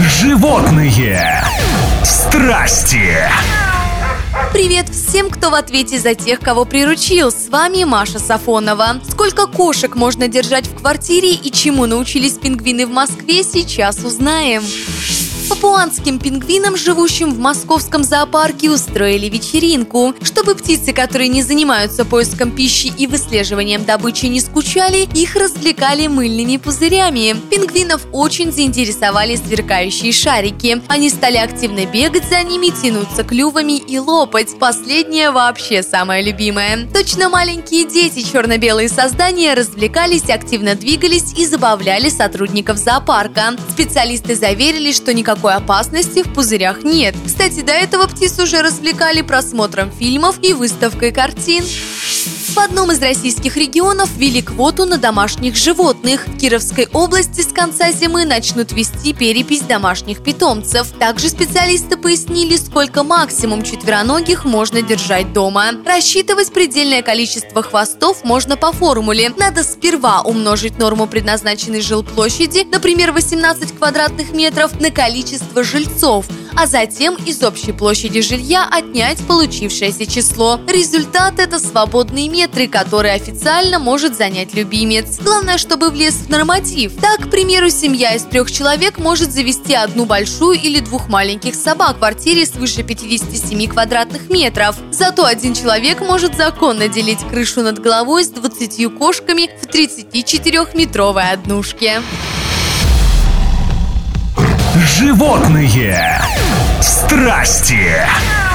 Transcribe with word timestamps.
Животные 0.00 1.42
страсти. 2.04 3.16
Привет 4.52 4.88
всем, 4.90 5.28
кто 5.28 5.50
в 5.50 5.54
ответе 5.54 5.98
за 5.98 6.14
тех, 6.14 6.38
кого 6.38 6.64
приручил. 6.64 7.32
С 7.32 7.48
вами 7.48 7.82
Маша 7.82 8.20
Сафонова. 8.20 9.00
Сколько 9.10 9.48
кошек 9.48 9.96
можно 9.96 10.28
держать 10.28 10.68
в 10.68 10.76
квартире 10.76 11.32
и 11.32 11.50
чему 11.50 11.86
научились 11.86 12.34
пингвины 12.34 12.86
в 12.86 12.90
Москве, 12.90 13.42
сейчас 13.42 13.98
узнаем. 14.04 14.62
Папуанским 15.48 16.18
пингвинам, 16.18 16.76
живущим 16.76 17.32
в 17.32 17.38
московском 17.38 18.04
зоопарке, 18.04 18.70
устроили 18.70 19.30
вечеринку. 19.30 20.14
Чтобы 20.20 20.54
птицы, 20.54 20.92
которые 20.92 21.28
не 21.28 21.42
занимаются 21.42 22.04
поиском 22.04 22.50
пищи 22.50 22.92
и 22.98 23.06
выслеживанием 23.06 23.86
добычи, 23.86 24.26
не 24.26 24.40
скучали, 24.40 25.08
их 25.14 25.36
развлекали 25.36 26.06
мыльными 26.06 26.58
пузырями. 26.58 27.34
Пингвинов 27.48 28.02
очень 28.12 28.52
заинтересовали 28.52 29.36
сверкающие 29.36 30.12
шарики. 30.12 30.82
Они 30.86 31.08
стали 31.08 31.38
активно 31.38 31.86
бегать 31.86 32.28
за 32.28 32.42
ними, 32.42 32.68
тянуться 32.68 33.24
клювами 33.24 33.78
и 33.78 33.98
лопать. 33.98 34.58
Последнее 34.58 35.30
вообще 35.30 35.82
самое 35.82 36.22
любимое. 36.22 36.86
Точно 36.92 37.30
маленькие 37.30 37.86
дети, 37.86 38.20
черно-белые 38.20 38.90
создания 38.90 39.54
развлекались, 39.54 40.28
активно 40.28 40.74
двигались 40.74 41.32
и 41.38 41.46
забавляли 41.46 42.10
сотрудников 42.10 42.76
зоопарка. 42.76 43.56
Специалисты 43.72 44.34
заверили, 44.34 44.92
что 44.92 45.14
никакого 45.14 45.37
никакой 45.38 45.54
опасности 45.54 46.24
в 46.24 46.32
пузырях 46.32 46.82
нет. 46.82 47.14
Кстати, 47.24 47.60
до 47.60 47.72
этого 47.72 48.08
птиц 48.08 48.38
уже 48.40 48.60
развлекали 48.60 49.22
просмотром 49.22 49.92
фильмов 49.92 50.38
и 50.42 50.52
выставкой 50.52 51.12
картин. 51.12 51.64
В 52.58 52.60
одном 52.60 52.90
из 52.90 53.00
российских 53.00 53.56
регионов 53.56 54.10
ввели 54.16 54.42
квоту 54.42 54.84
на 54.84 54.98
домашних 54.98 55.54
животных. 55.54 56.26
В 56.26 56.38
Кировской 56.38 56.88
области 56.92 57.40
с 57.40 57.52
конца 57.52 57.92
зимы 57.92 58.24
начнут 58.24 58.72
вести 58.72 59.12
перепись 59.12 59.60
домашних 59.60 60.24
питомцев. 60.24 60.88
Также 60.98 61.28
специалисты 61.28 61.96
пояснили, 61.96 62.56
сколько 62.56 63.04
максимум 63.04 63.62
четвероногих 63.62 64.44
можно 64.44 64.82
держать 64.82 65.32
дома. 65.32 65.66
Рассчитывать 65.86 66.52
предельное 66.52 67.02
количество 67.02 67.62
хвостов 67.62 68.24
можно 68.24 68.56
по 68.56 68.72
формуле. 68.72 69.32
Надо 69.36 69.62
сперва 69.62 70.22
умножить 70.22 70.80
норму 70.80 71.06
предназначенной 71.06 71.80
жилплощади, 71.80 72.66
например, 72.68 73.12
18 73.12 73.78
квадратных 73.78 74.32
метров, 74.32 74.80
на 74.80 74.90
количество 74.90 75.62
жильцов– 75.62 76.26
а 76.60 76.66
затем 76.66 77.14
из 77.24 77.40
общей 77.44 77.70
площади 77.70 78.20
жилья 78.20 78.68
отнять 78.68 79.18
получившееся 79.28 80.06
число. 80.06 80.58
Результат– 80.66 81.34
это 81.38 81.60
свободные 81.60 82.28
метры, 82.28 82.47
которые 82.66 83.14
официально 83.14 83.78
может 83.78 84.16
занять 84.16 84.54
любимец. 84.54 85.18
Главное, 85.20 85.58
чтобы 85.58 85.90
влез 85.90 86.14
в 86.14 86.28
норматив. 86.28 86.92
Так, 87.00 87.26
к 87.26 87.30
примеру, 87.30 87.70
семья 87.70 88.14
из 88.14 88.22
трех 88.22 88.50
человек 88.50 88.98
может 88.98 89.32
завести 89.32 89.74
одну 89.74 90.04
большую 90.04 90.58
или 90.58 90.80
двух 90.80 91.08
маленьких 91.08 91.54
собак 91.54 91.96
в 91.96 91.98
квартире 91.98 92.46
свыше 92.46 92.82
57 92.82 93.68
квадратных 93.68 94.30
метров. 94.30 94.76
Зато 94.90 95.24
один 95.24 95.54
человек 95.54 96.00
может 96.00 96.36
законно 96.36 96.88
делить 96.88 97.20
крышу 97.28 97.62
над 97.62 97.78
головой 97.78 98.24
с 98.24 98.28
20 98.28 98.96
кошками 98.96 99.50
в 99.62 99.66
34-метровой 99.66 101.32
однушке. 101.32 102.02
Животные 104.98 106.20
страсти. 106.80 108.47